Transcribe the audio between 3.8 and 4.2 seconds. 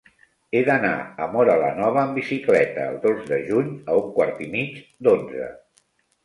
a un